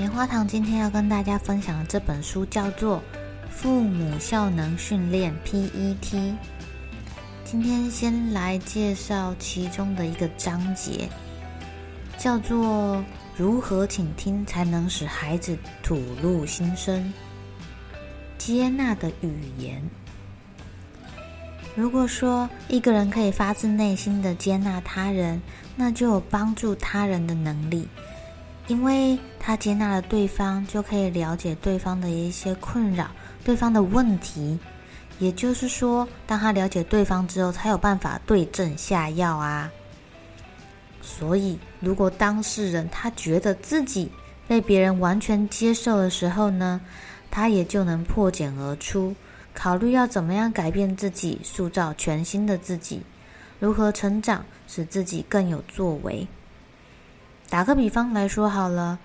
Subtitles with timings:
[0.00, 2.96] 棉花糖今天要跟大家分享的这本书叫做
[3.50, 5.98] 《父母效能训练 PET》。
[7.44, 11.06] 今天先来介绍其中的一个章节，
[12.16, 13.04] 叫做
[13.36, 17.12] “如何倾听才能使孩子吐露心声”。
[18.38, 19.82] 接纳的语言。
[21.76, 25.42] 如果说一个人可以发自内心的接纳他人，
[25.76, 27.86] 那就有帮助他人的能力。
[28.70, 33.10] 因为他接纳了对方，就可以了解对方的一些困扰、
[33.44, 34.56] 对方的问题。
[35.18, 39.68] 也就是说，当他了解对方之后，才有办法对症下药啊。
[41.02, 44.08] 所以，如果当事人他觉得自己
[44.46, 46.80] 被别人完全接受的时候呢，
[47.28, 49.16] 他也就能破茧而出，
[49.52, 53.02] 考虑要怎么样改变自己，塑造全新的自己，
[53.58, 56.24] 如何成长，使自己更有作为。
[57.50, 58.96] 打个比方来说好了，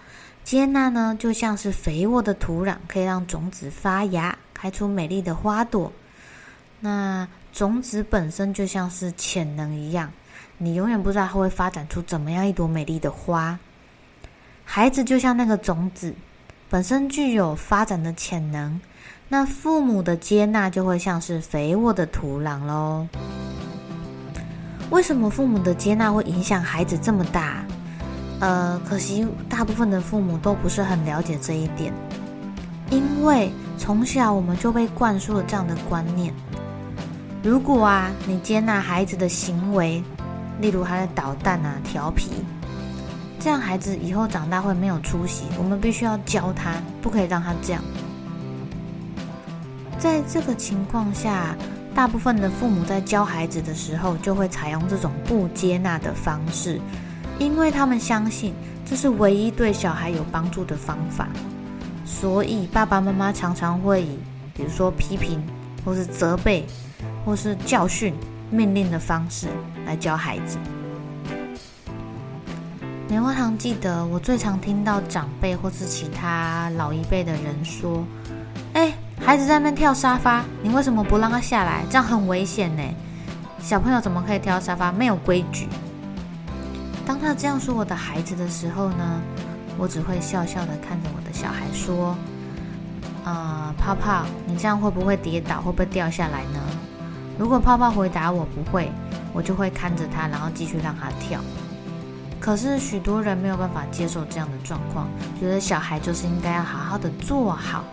[0.44, 5.92] 接纳呢就像是肥沃的土壤，可以让种子发芽，开出美丽的花朵。
[6.80, 10.12] 那种子本身就像是潜能一样，
[10.60, 13.58] 你永远不知道它会发展出怎么样一朵美丽的花。
[14.64, 16.14] 孩子就像那个种子，
[16.70, 18.80] 本身具有发展的潜能，
[19.28, 23.08] 那父母的接纳就会像是肥沃的土壤喽。
[24.92, 27.66] 为什么父母的接纳会影响孩子这么大？
[28.40, 31.94] 呃，可惜大部分的父母都不是很了解这一点，
[32.90, 36.34] 因为从小我们就被灌输了这样的观念：
[37.42, 40.04] 如果啊，你接纳孩子的行为，
[40.60, 42.30] 例如他在捣蛋啊、调皮，
[43.40, 45.46] 这样孩子以后长大会没有出息。
[45.58, 47.82] 我们必须要教他，不可以让他这样。
[49.98, 51.56] 在这个情况下，
[51.96, 56.82] 大部分的父母在教孩子的时候，就会采用这种不接纳的方式。
[57.38, 58.54] 因为他们相信
[58.86, 61.28] 这是唯一对小孩有帮助的方法，
[62.06, 64.20] 所以爸爸妈妈常常会以
[64.54, 65.44] 比如说批评，
[65.84, 66.66] 或是责备，
[67.26, 68.14] 或是教训、
[68.50, 69.48] 命令的方式
[69.86, 70.58] 来教孩子。
[73.08, 78.04] 棉花糖记得，我最常听到长辈或是其他老一辈的人说
[78.74, 78.94] ：“哎，
[79.24, 81.84] 孩子在那跳沙发，你为什么不让他下来？
[81.90, 82.82] 这样很危险呢！
[83.60, 84.92] 小朋友怎么可以跳沙发？
[84.92, 85.68] 没有规矩。”
[87.06, 89.22] 当他这样说我的孩子的时候呢，
[89.78, 92.18] 我只会笑笑的看着我的小孩说
[93.24, 95.62] ：“啊，泡泡，你这样会不会跌倒？
[95.62, 96.60] 会不会掉下来呢？”
[97.38, 98.92] 如果泡泡回答我不会，
[99.34, 101.40] 我就会看着他，然后继续让他跳。
[102.40, 105.08] 可是许多人没有办法接受这样的状况，
[105.40, 107.84] 觉得小孩就是应该要好好的做好。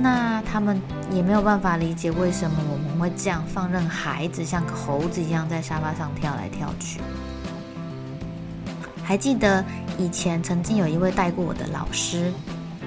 [0.00, 7.00] 那他们也没有办法理解为什么我们会这样放任孩子像个猴子一样在沙发上跳来跳去。
[9.02, 9.64] 还记得
[9.98, 12.32] 以前曾经有一位带过我的老师，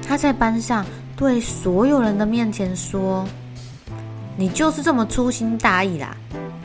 [0.07, 0.85] 他在班上
[1.15, 3.27] 对所有人的面前说
[4.37, 6.15] ：“你就是这么粗心大意啦，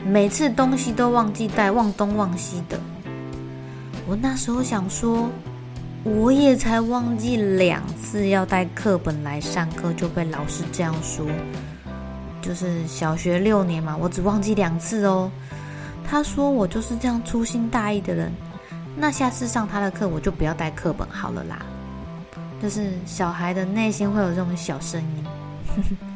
[0.05, 2.79] 每次东西都忘记带，忘东忘西的。”
[4.07, 5.29] 我那时候想说，
[6.03, 11.25] 我也才忘记两次要带课本来上课，就被老师这样说。
[12.41, 15.31] 就是小学六年嘛，我只忘记两次哦。
[16.03, 18.31] 他说我就是这样粗心大意的人。
[18.95, 21.65] 那下次上他的课，我就不要带课本好了啦。
[22.61, 25.25] 就是小孩的内心会有这种小声音。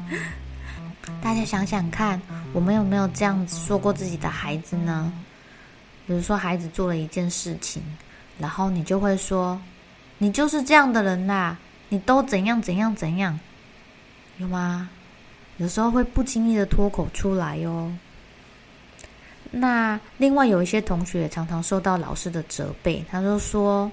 [1.22, 2.22] 大家想想看，
[2.54, 5.12] 我们有没有这样子说过自己的孩子呢？
[6.06, 7.82] 比如说，孩子做了一件事情，
[8.38, 9.60] 然后你就会说
[10.20, 11.58] ：“你就是这样的人啦，
[11.90, 13.40] 你都怎样怎样怎样。”
[14.38, 14.88] 有吗？
[15.58, 17.92] 有时候会不经意的脱口出来哟。
[19.52, 23.90] 那另外有一些同学也常常受到老师的责备，他就说：“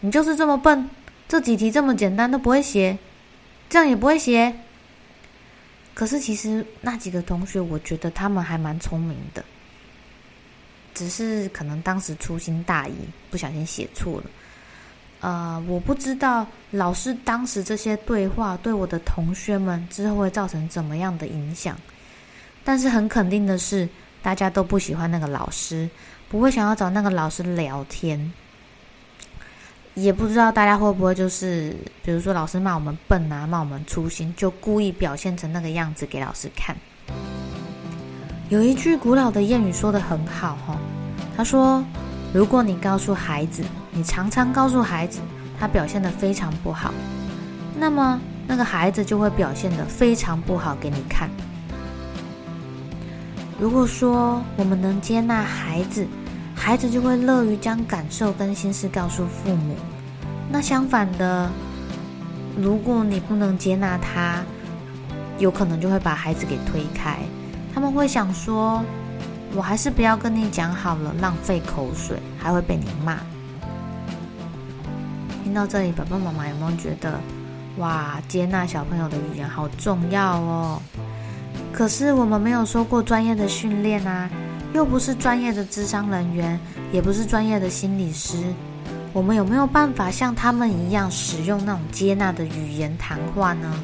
[0.00, 0.90] 你就是这么笨，
[1.26, 2.98] 这几题这么简单都不会写，
[3.70, 4.54] 这样也不会写。”
[5.94, 9.42] 可是其实那几个同学，我觉得他们还蛮聪明的，
[10.92, 12.94] 只是可能当时粗心大意，
[13.30, 14.24] 不小心写错了。
[15.20, 21.78] 呃，我不知道老师当时这些对话对我的同学们之后会造成怎么样的影响，
[22.64, 23.88] 但是很肯定的是。
[24.22, 25.88] 大家都不喜欢那个老师，
[26.28, 28.32] 不会想要找那个老师聊天，
[29.94, 36.76] 也不知道大家会不会就是，比如说老师骂我们笨啊，骂我们粗心，就故意表现成那个样子给老师看。
[38.48, 40.78] 有一句古老的谚语说的很好哈，
[41.36, 41.84] 他说
[42.32, 45.20] ：“如果你告诉孩子，你常常告诉孩子
[45.58, 46.92] 他表现的非常不好，
[47.76, 51.28] 那么那个孩子就会表现的非常不好给你看。”
[53.62, 56.04] 如果说我们能接纳孩子，
[56.52, 59.76] 孩子就会乐于将感受跟心事告诉父母。
[60.50, 61.48] 那相反的，
[62.58, 64.42] 如果你不能接纳他，
[65.38, 67.20] 有可能就会把孩子给推开。
[67.72, 68.82] 他们会想说
[69.54, 73.20] ：“我还是不要跟你讲好了，浪费口水，还会被你骂。”
[75.44, 77.20] 听到这里，爸爸妈妈有没有觉得，
[77.78, 80.82] 哇，接纳小朋友的语言好重要哦？
[81.72, 84.30] 可是我们没有受过专业的训练啊，
[84.74, 86.60] 又不是专业的智商人员，
[86.92, 88.36] 也不是专业的心理师，
[89.12, 93.74] 我们有没有办法像他们一样使用那种接纳的语言谈话呢？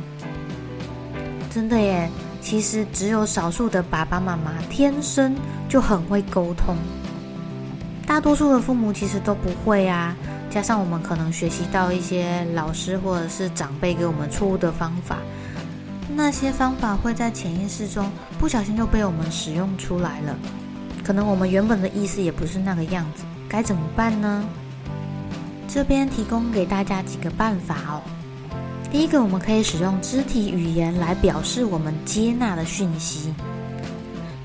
[1.50, 2.08] 真的耶，
[2.40, 5.34] 其实只有少数的爸爸妈妈天生
[5.68, 6.76] 就很会沟通，
[8.06, 10.14] 大多数的父母其实都不会啊。
[10.50, 15.18] 加上我们可能学习到一些老师或者是长辈给我们错误的方法。
[16.18, 18.10] 那些方法会在潜意识中
[18.40, 20.36] 不小心就被我们使用出来了，
[21.04, 24.44] 可能我们原本的意思也不是那个样子，该怎么办呢？
[25.68, 28.02] 这边提供给大家几个办法哦。
[28.90, 33.32] 第一个，我们可以使用肢体语言来表示我们接纳的讯息。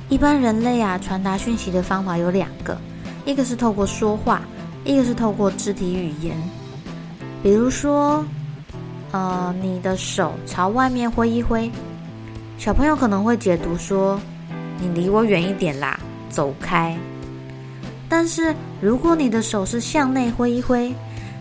[0.09, 2.77] 一般人类啊，传达讯息的方法有两个，
[3.25, 4.43] 一个是透过说话，
[4.85, 6.37] 一个是透过肢体语言，
[7.41, 8.23] 比如说。
[9.13, 11.71] 呃，你的手朝外面挥一挥，
[12.57, 14.19] 小朋友可能会解读说
[14.81, 15.99] ：“你离我远一点啦，
[16.31, 16.97] 走开。”
[18.09, 20.91] 但是如果你的手是向内挥一挥，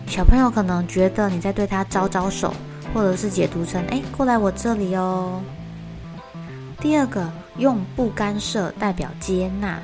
[0.05, 2.53] 小朋友可能觉得你在对他招招手，
[2.93, 5.41] 或者是解读成：“哎，过来我这里哦。”
[6.79, 7.27] 第二个，
[7.57, 9.79] 用不干涉代表接纳，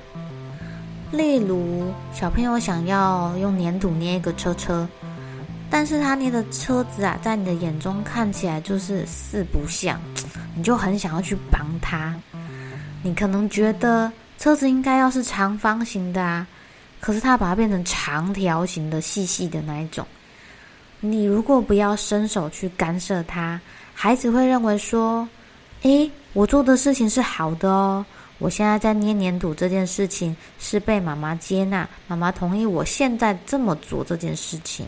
[1.12, 4.88] 例如小朋友想要用粘土捏一个车车。
[5.72, 10.02] 但是他捏的车子啊，在你的眼中看起来就是四不像，
[10.56, 12.16] 你就很想要去帮他。
[13.04, 16.46] 你可能觉得车子应该要是长方形的啊，
[17.00, 20.06] 可是他把它变成长条形的、细细的那一种。
[21.00, 23.62] 你如果不要伸手去干涉他，
[23.94, 25.30] 孩子会认为说
[25.84, 28.06] ：“诶，我做的事情是好的哦，
[28.40, 34.88] 我现在在捏黏土这件事情是被妈妈接纳，妈妈同意我现在这么做这件事情。”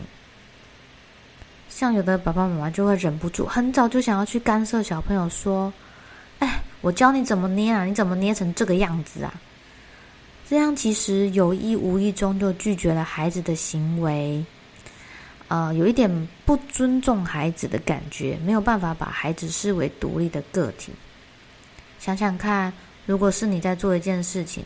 [1.74, 5.72] 像有的爸爸妈妈就会忍不住，很早就想要去干涉小朋友，说
[6.38, 9.32] ：“哎，我教你怎么捏啊，你怎么捏成这个样子啊？”
[10.46, 14.44] 这样其实有意无意中就拒绝了孩子的行为，
[15.48, 20.92] 呃，有一点不尊重孩子的感觉，没有办法把孩子视为独立的个体。
[21.98, 22.70] 想想看，
[23.06, 24.62] 如果是你在做一件事情，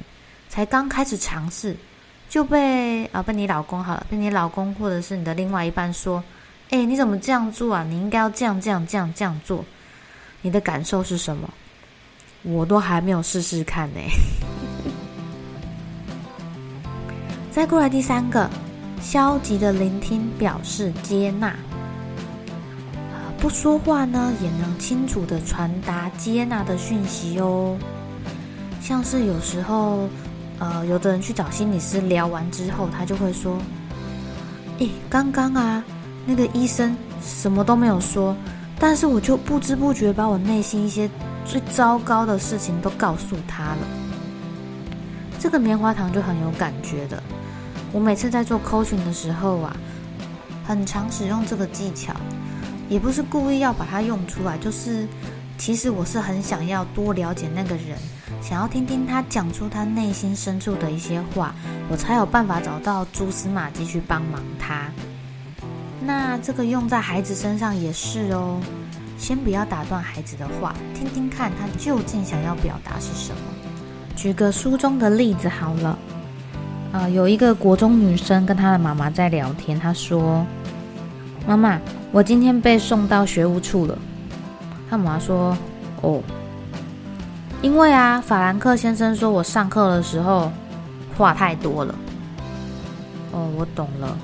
[0.48, 1.76] 才刚开始尝试，
[2.28, 6.22] 就被啊被你老公好了，被你老公或者是你的另外一半说。
[6.70, 7.84] 哎，你怎么这样做啊？
[7.88, 9.64] 你应该要这样、这样、这样、这样做。
[10.42, 11.48] 你的感受是什么？
[12.42, 14.00] 我都还没有试试看呢。
[17.50, 18.48] 再过来第三个，
[19.00, 21.54] 消极的聆听表示接纳。
[23.38, 27.76] 不说话呢，也能清楚的传达接纳的讯息哦。
[28.80, 30.08] 像是有时候，
[30.58, 33.58] 呃，有的人去找心理师聊完之后，他就会说
[34.78, 35.84] ：“诶，刚刚啊。”
[36.26, 38.36] 那个医生什么都没有说，
[38.78, 41.08] 但是我就不知不觉把我内心一些
[41.44, 43.78] 最糟糕的事情都告诉他了。
[45.38, 47.22] 这个棉花糖就很有感觉的。
[47.92, 49.76] 我每次在做 coaching 的时候啊，
[50.66, 52.12] 很常使用这个技巧，
[52.88, 55.06] 也不是故意要把它用出来，就是
[55.56, 57.96] 其实我是很想要多了解那个人，
[58.42, 61.54] 想要听听他讲出他内心深处的一些话，
[61.88, 64.90] 我才有办法找到蛛丝马迹去帮忙他。
[66.06, 68.60] 那这个用在孩子身上也是哦，
[69.18, 73.38] 先不要打断孩子的话，听听看他究竟想要表达是什么。
[74.14, 75.98] 举个书中的例子好了。
[76.92, 80.46] 啊，有一个国中女生跟她的妈妈在聊天，她说
[81.46, 81.78] ：“妈妈，
[82.12, 83.98] 我今天被送到学务处了。”
[84.88, 85.54] 她妈妈说
[86.00, 86.22] ：“哦，
[87.60, 90.50] 因为啊，法兰克先生说我上课的时候
[91.18, 91.94] 话太多了。”
[93.32, 94.16] 哦，我懂了。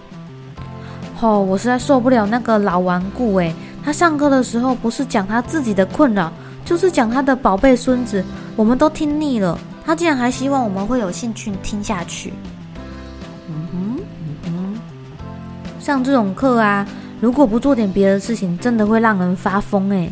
[1.23, 6.33] 哦，我实在受不了那个老顽固诶，他上课的时候不是讲他自己的困扰，
[6.64, 8.25] 就是讲他的宝贝孙子，
[8.57, 9.57] 我们都听腻了。
[9.87, 12.33] 他竟然还希望我们会有兴趣听下去。
[13.49, 14.00] 嗯哼，
[14.47, 14.81] 嗯哼，
[15.79, 16.85] 上这种课啊，
[17.21, 20.11] 如果不做点别的事情，真的会让人发疯诶。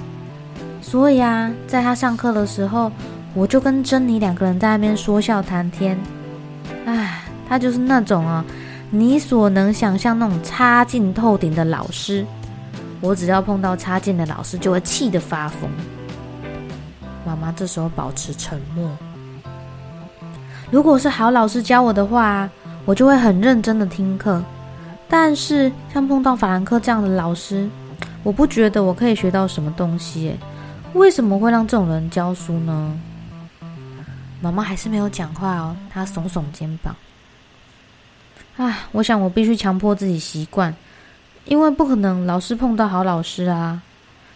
[0.80, 2.90] 所以啊，在他上课的时候，
[3.34, 5.98] 我就跟珍妮两个人在那边说笑谈天。
[6.86, 8.44] 唉，他就是那种啊。
[8.90, 12.26] 你所能想象那种差劲透顶的老师，
[13.00, 15.70] 我只要碰到差劲的老师，就会气得发疯。
[17.24, 18.90] 妈妈这时候保持沉默。
[20.72, 22.50] 如果是好老师教我的话，
[22.84, 24.42] 我就会很认真的听课。
[25.08, 27.68] 但是像碰到法兰克这样的老师，
[28.24, 30.36] 我不觉得我可以学到什么东西。
[30.94, 33.00] 为什么会让这种人教书呢？
[34.40, 36.94] 妈妈还是没有讲话哦，她耸耸肩膀。
[38.56, 40.74] 啊，我想我必须强迫自己习惯，
[41.46, 43.80] 因为不可能老是碰到好老师啊。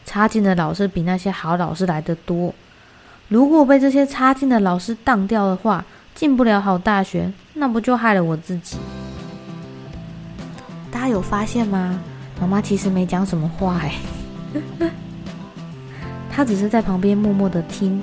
[0.07, 2.55] 差劲的老师比那些好老师来的多。
[3.29, 5.83] 如果被这些差劲的老师当掉的话，
[6.15, 8.77] 进不了好大学，那不就害了我自己？
[10.91, 11.99] 大家有发现吗？
[12.39, 13.95] 妈妈其实没讲什么话，哎，
[16.31, 18.03] 她只是在旁边默默的听，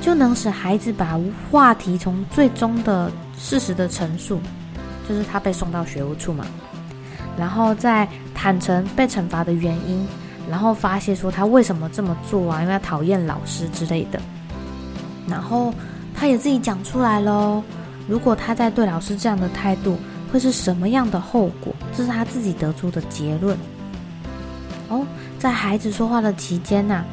[0.00, 1.16] 就能使孩子把
[1.50, 4.40] 话题从最终的事实的陈述。
[5.08, 6.44] 就是他被送到学务处嘛，
[7.38, 10.06] 然后再坦诚被惩罚的原因，
[10.50, 12.60] 然后发泄说他为什么这么做啊？
[12.62, 14.20] 因为他讨厌老师之类的。
[15.28, 15.72] 然后
[16.14, 17.62] 他也自己讲出来喽。
[18.08, 19.96] 如果他在对老师这样的态度，
[20.32, 21.74] 会是什么样的后果？
[21.96, 23.56] 这是他自己得出的结论。
[24.88, 25.04] 哦，
[25.38, 27.04] 在孩子说话的期间呐，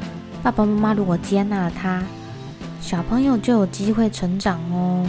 [0.42, 2.02] 爸爸妈妈如果接纳他，
[2.80, 5.04] 小朋友就有机会成长哦。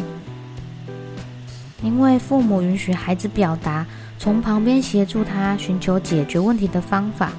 [1.86, 3.86] 因为父母允许孩子表达，
[4.18, 7.32] 从旁边协助他寻求解决问题的方法，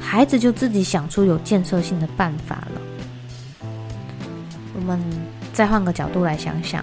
[0.00, 2.80] 孩子就自己想出有建设性的办法了。
[4.74, 4.98] 我们
[5.52, 6.82] 再换个角度来想想，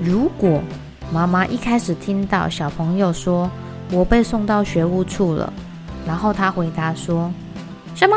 [0.00, 0.62] 如果
[1.12, 3.50] 妈妈一开始听到小朋友说
[3.90, 5.52] “我被送到学务处了”，
[6.06, 7.28] 然后他回答说
[7.96, 8.16] ：“什么？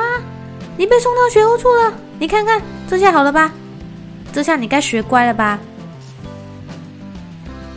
[0.77, 1.91] 你被送到学务处了？
[2.19, 3.51] 你看看这下好了吧？
[4.31, 5.59] 这下你该学乖了吧？”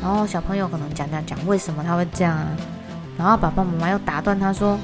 [0.02, 2.48] 然后小朋友可能讲讲讲为什么他会这样啊？
[3.16, 4.76] 然后爸爸妈妈又打断他说：“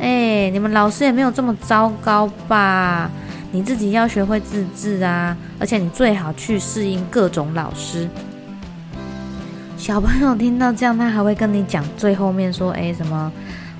[0.00, 3.10] 哎，你们老师也没有这么糟糕吧？
[3.52, 5.36] 你自己要学会自制啊！
[5.60, 8.08] 而且你最好去适应各种老师。”
[9.76, 13.30] 小朋友听到这样，他还会跟你讲最后面说：“哎，什么？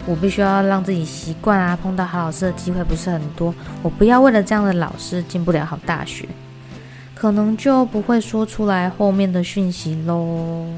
[0.06, 1.78] 我必须要让自己习惯啊！
[1.82, 6.28] 碰到好老师的机会不是很多，我不要为了这样的老师进不了好大学。”
[7.24, 10.68] 可能就不会说出来后面的讯息喽。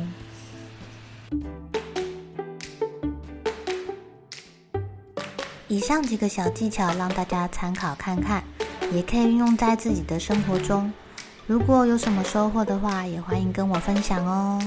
[5.66, 8.44] 以上几个小技巧让大家参考看看，
[8.92, 10.88] 也可以运用在自己的生活中。
[11.48, 14.62] 如果有什么收获的话，也欢迎跟我分享哦。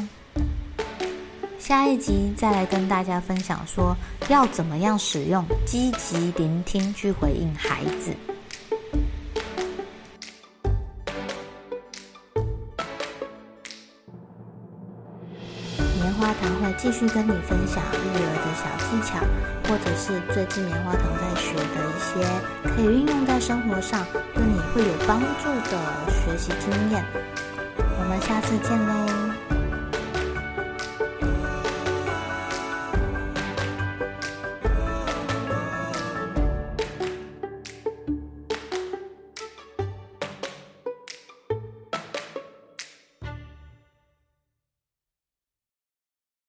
[1.58, 3.96] 下一集再来跟大家分享说
[4.28, 8.14] 要怎么样使用积极聆听去回应孩子。
[16.92, 19.20] 继续跟你分享育儿的小技巧，
[19.68, 22.28] 或者是最近棉花糖在学的一些
[22.68, 24.04] 可以运用在生活上，
[24.34, 25.78] 对你会有帮助的
[26.10, 27.06] 学习经验。
[27.78, 29.19] 我们下次见喽！